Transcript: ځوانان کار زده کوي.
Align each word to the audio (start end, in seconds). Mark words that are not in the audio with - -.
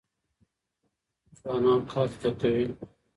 ځوانان 1.37 1.79
کار 1.91 2.07
زده 2.17 2.31
کوي. 2.39 2.65